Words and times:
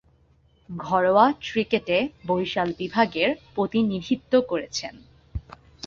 ঘরোয়া 0.69 1.25
ক্রিকেটে 1.43 1.97
বরিশাল 2.27 2.69
বিভাগের 2.79 3.29
প্রতিনিধিত্ব 3.55 4.33
করেছেন। 4.49 4.93